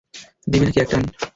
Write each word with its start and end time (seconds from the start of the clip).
দিবি 0.47 0.65
নাকি 0.67 0.79
এক 0.81 0.87
টান? 0.91 1.03